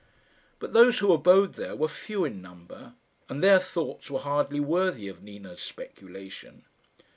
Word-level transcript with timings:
But 0.57 0.73
those 0.73 0.97
who 0.97 1.13
abode 1.13 1.53
there 1.53 1.75
were 1.75 1.87
few 1.87 2.25
in 2.25 2.41
number, 2.41 2.95
and 3.29 3.43
their 3.43 3.59
thoughts 3.59 4.09
were 4.09 4.17
hardly 4.21 4.59
worthy 4.59 5.07
of 5.07 5.21
Nina's 5.21 5.61
speculation. 5.61 6.65